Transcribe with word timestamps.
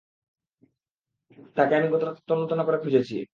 তাকে 1.57 1.73
আমি 1.75 1.87
গত 1.93 2.01
রাতে 2.03 2.21
তন্ন 2.27 2.41
তন্ন 2.49 2.61
করে 2.67 2.77
খুঁজেছি! 2.83 3.15